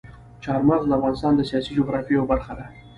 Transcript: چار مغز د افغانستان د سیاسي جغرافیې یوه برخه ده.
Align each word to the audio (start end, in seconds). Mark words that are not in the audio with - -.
چار 0.43 0.61
مغز 0.69 0.85
د 0.87 0.91
افغانستان 0.97 1.33
د 1.35 1.41
سیاسي 1.49 1.71
جغرافیې 1.79 2.13
یوه 2.15 2.29
برخه 2.31 2.53
ده. 2.59 2.65